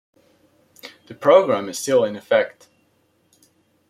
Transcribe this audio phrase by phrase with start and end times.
[1.05, 2.67] The program is still in effect.